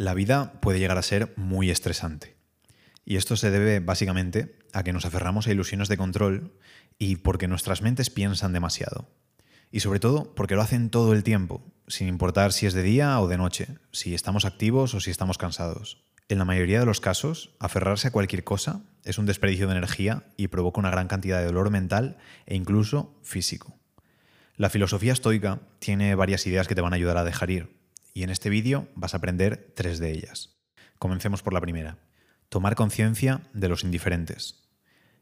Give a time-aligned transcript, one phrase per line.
[0.00, 2.34] La vida puede llegar a ser muy estresante.
[3.04, 6.54] Y esto se debe básicamente a que nos aferramos a ilusiones de control
[6.98, 9.10] y porque nuestras mentes piensan demasiado.
[9.70, 13.20] Y sobre todo porque lo hacen todo el tiempo, sin importar si es de día
[13.20, 16.02] o de noche, si estamos activos o si estamos cansados.
[16.30, 20.24] En la mayoría de los casos, aferrarse a cualquier cosa es un desperdicio de energía
[20.38, 23.76] y provoca una gran cantidad de dolor mental e incluso físico.
[24.56, 27.79] La filosofía estoica tiene varias ideas que te van a ayudar a dejar ir,
[28.14, 30.56] y en este vídeo vas a aprender tres de ellas.
[30.98, 31.98] Comencemos por la primera.
[32.48, 34.64] Tomar conciencia de los indiferentes.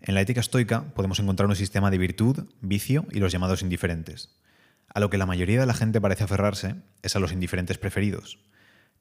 [0.00, 4.36] En la ética estoica podemos encontrar un sistema de virtud, vicio y los llamados indiferentes.
[4.88, 8.38] A lo que la mayoría de la gente parece aferrarse es a los indiferentes preferidos.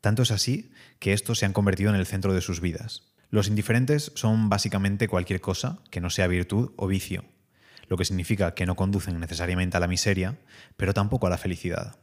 [0.00, 3.12] Tanto es así que estos se han convertido en el centro de sus vidas.
[3.30, 7.24] Los indiferentes son básicamente cualquier cosa que no sea virtud o vicio,
[7.88, 10.38] lo que significa que no conducen necesariamente a la miseria,
[10.76, 11.99] pero tampoco a la felicidad.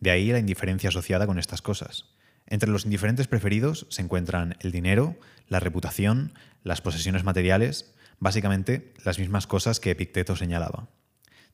[0.00, 2.06] De ahí la indiferencia asociada con estas cosas.
[2.46, 5.16] Entre los indiferentes preferidos se encuentran el dinero,
[5.48, 10.88] la reputación, las posesiones materiales, básicamente las mismas cosas que Epicteto señalaba.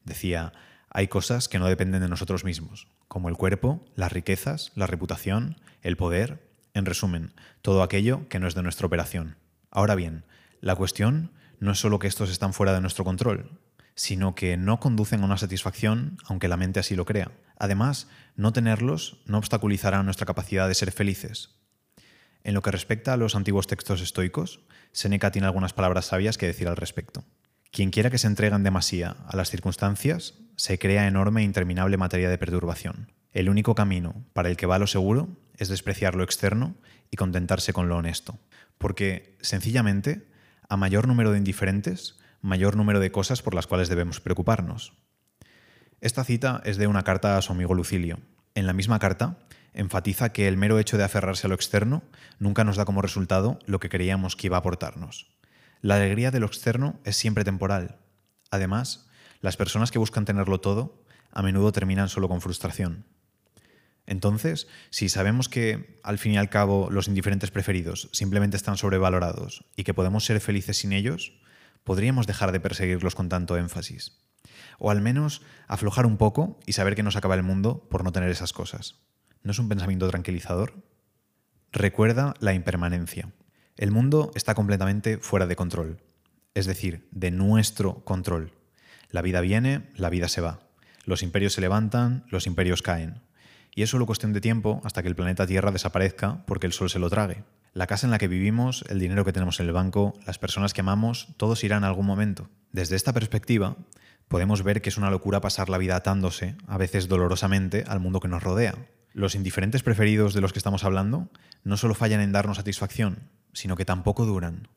[0.05, 0.53] Decía,
[0.91, 5.57] hay cosas que no dependen de nosotros mismos, como el cuerpo, las riquezas, la reputación,
[5.83, 9.37] el poder, en resumen, todo aquello que no es de nuestra operación.
[9.71, 10.25] Ahora bien,
[10.61, 13.59] la cuestión no es solo que estos están fuera de nuestro control,
[13.95, 17.31] sino que no conducen a una satisfacción aunque la mente así lo crea.
[17.63, 21.51] Además, no tenerlos no obstaculizará nuestra capacidad de ser felices.
[22.43, 26.47] En lo que respecta a los antiguos textos estoicos, Seneca tiene algunas palabras sabias que
[26.49, 27.23] decir al respecto.
[27.71, 31.97] Quien quiera que se entregue en demasía a las circunstancias, se crea enorme e interminable
[31.97, 33.13] materia de perturbación.
[33.31, 36.75] El único camino para el que va lo seguro es despreciar lo externo
[37.13, 38.41] y contentarse con lo honesto.
[38.77, 40.27] Porque, sencillamente,
[40.69, 44.95] a mayor número de indiferentes, mayor número de cosas por las cuales debemos preocuparnos.
[46.03, 48.19] Esta cita es de una carta a su amigo Lucilio.
[48.57, 49.39] En la misma carta,
[49.73, 52.03] enfatiza que el mero hecho de aferrarse a lo externo
[52.41, 55.31] nunca nos da como resultado lo que creíamos que iba a aportarnos.
[55.81, 57.99] La alegría de lo externo es siempre temporal.
[58.51, 59.07] Además,
[59.43, 63.05] las personas que buscan tenerlo todo a menudo terminan solo con frustración.
[64.05, 69.67] Entonces, si sabemos que, al fin y al cabo, los indiferentes preferidos simplemente están sobrevalorados
[69.77, 71.33] y que podemos ser felices sin ellos,
[71.85, 74.19] podríamos dejar de perseguirlos con tanto énfasis.
[74.79, 78.13] O al menos aflojar un poco y saber que nos acaba el mundo por no
[78.13, 78.97] tener esas cosas.
[79.43, 80.75] ¿No es un pensamiento tranquilizador?
[81.73, 83.33] Recuerda la impermanencia.
[83.77, 86.03] El mundo está completamente fuera de control,
[86.55, 88.53] es decir, de nuestro control.
[89.11, 90.61] La vida viene, la vida se va.
[91.05, 93.23] Los imperios se levantan, los imperios caen.
[93.75, 96.91] Y es solo cuestión de tiempo hasta que el planeta Tierra desaparezca porque el Sol
[96.91, 97.45] se lo trague.
[97.73, 100.75] La casa en la que vivimos, el dinero que tenemos en el banco, las personas
[100.75, 102.51] que amamos, todos irán en algún momento.
[102.71, 103.77] Desde esta perspectiva,
[104.29, 108.21] podemos ver que es una locura pasar la vida atándose, a veces dolorosamente, al mundo
[108.21, 108.75] que nos rodea.
[109.13, 111.29] Los indiferentes preferidos de los que estamos hablando
[111.65, 114.69] no solo fallan en darnos satisfacción, sino que tampoco duran.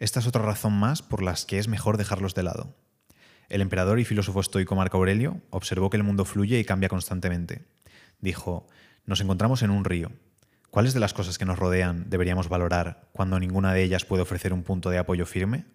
[0.00, 2.74] Esta es otra razón más por las que es mejor dejarlos de lado.
[3.48, 7.66] El emperador y filósofo estoico Marco Aurelio observó que el mundo fluye y cambia constantemente.
[8.20, 8.66] Dijo,
[9.06, 10.10] nos encontramos en un río.
[10.70, 14.52] ¿Cuáles de las cosas que nos rodean deberíamos valorar cuando ninguna de ellas puede ofrecer
[14.52, 15.66] un punto de apoyo firme?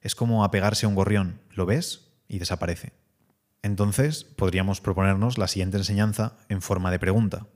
[0.00, 2.92] Es como apegarse a un gorrión, lo ves y desaparece.
[3.62, 7.46] Entonces, podríamos proponernos la siguiente enseñanza en forma de pregunta.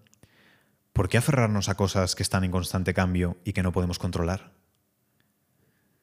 [0.93, 4.53] ¿Por qué aferrarnos a cosas que están en constante cambio y que no podemos controlar?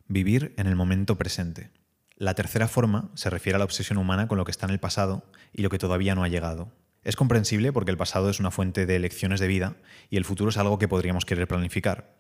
[0.08, 1.72] Vivir en el momento presente.
[2.16, 4.80] La tercera forma se refiere a la obsesión humana con lo que está en el
[4.80, 6.72] pasado y lo que todavía no ha llegado.
[7.04, 9.76] Es comprensible porque el pasado es una fuente de lecciones de vida
[10.10, 12.18] y el futuro es algo que podríamos querer planificar.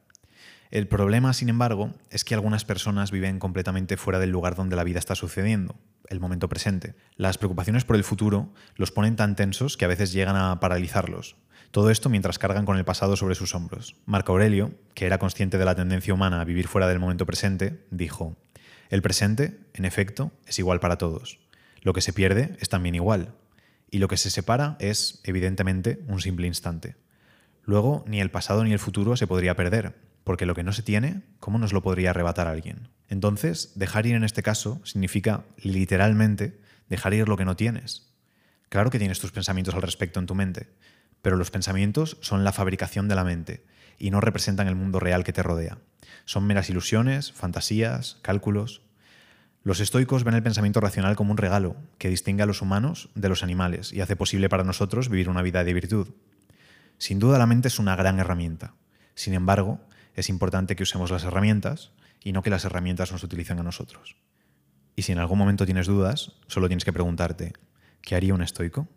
[0.71, 4.83] El problema, sin embargo, es que algunas personas viven completamente fuera del lugar donde la
[4.83, 5.75] vida está sucediendo,
[6.09, 6.95] el momento presente.
[7.15, 11.37] Las preocupaciones por el futuro los ponen tan tensos que a veces llegan a paralizarlos.
[11.71, 13.95] Todo esto mientras cargan con el pasado sobre sus hombros.
[14.05, 17.85] Marco Aurelio, que era consciente de la tendencia humana a vivir fuera del momento presente,
[17.91, 18.35] dijo,
[18.89, 21.39] El presente, en efecto, es igual para todos.
[21.81, 23.35] Lo que se pierde es también igual,
[23.91, 26.95] y lo que se separa es, evidentemente, un simple instante.
[27.63, 29.95] Luego, ni el pasado ni el futuro se podría perder,
[30.29, 32.89] porque lo que no se tiene, ¿cómo nos lo podría arrebatar alguien?
[33.07, 38.13] Entonces, dejar ir en este caso significa, literalmente, dejar ir lo que no tienes.
[38.69, 40.69] Claro que tienes tus pensamientos al respecto en tu mente,
[41.23, 43.65] pero los pensamientos son la fabricación de la mente
[43.97, 45.79] y no representan el mundo real que te rodea.
[46.25, 48.83] Son meras ilusiones, fantasías, cálculos.
[49.63, 53.29] Los estoicos ven el pensamiento racional como un regalo que distingue a los humanos de
[53.29, 56.09] los animales y hace posible para nosotros vivir una vida de virtud.
[56.99, 58.75] Sin duda la mente es una gran herramienta.
[59.15, 59.81] Sin embargo,
[60.19, 61.91] es importante que usemos las herramientas
[62.23, 64.17] y no que las herramientas nos utilicen a nosotros.
[64.95, 67.53] Y si en algún momento tienes dudas, solo tienes que preguntarte,
[68.01, 68.87] ¿qué haría un estoico?